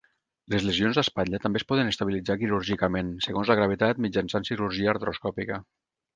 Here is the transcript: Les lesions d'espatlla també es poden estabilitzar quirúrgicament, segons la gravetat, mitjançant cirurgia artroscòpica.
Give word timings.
Les 0.51 0.63
lesions 0.69 0.99
d'espatlla 0.99 1.39
també 1.43 1.61
es 1.61 1.65
poden 1.71 1.91
estabilitzar 1.91 2.37
quirúrgicament, 2.45 3.13
segons 3.27 3.53
la 3.53 3.59
gravetat, 3.61 4.03
mitjançant 4.09 4.49
cirurgia 4.51 4.93
artroscòpica. 4.97 5.63